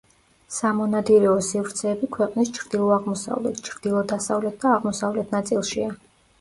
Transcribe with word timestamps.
სამონადირეო 0.53 1.33
სივრცეები 1.47 2.09
ქვეყნის 2.17 2.51
ჩრდილო-აღმოსავლეთ, 2.57 3.63
ჩრდილო-დასავლეთ 3.69 4.61
და 4.67 4.75
აღმოსავლეთ 4.81 5.41
ნაწილშია. 5.41 5.97